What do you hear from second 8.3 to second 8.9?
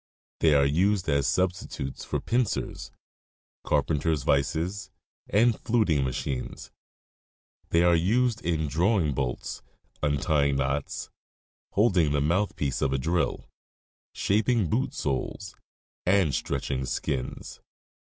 in